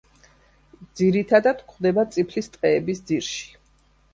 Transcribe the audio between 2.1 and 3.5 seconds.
წიფლის ტყეების ძირში.